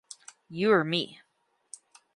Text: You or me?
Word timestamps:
You 0.49 0.71
or 0.71 0.83
me? 0.83 1.21